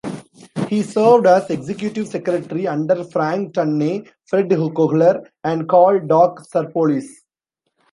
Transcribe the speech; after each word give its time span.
He 0.67 0.81
served 0.81 1.27
as 1.27 1.51
executive 1.51 2.07
secretary 2.07 2.65
under 2.65 3.03
Frank 3.03 3.53
Tunney, 3.53 4.09
Fred 4.25 4.49
Kohler, 4.49 5.21
and 5.43 5.69
Karl 5.69 5.99
"Doc" 6.07 6.39
Sarpolis. 6.41 7.05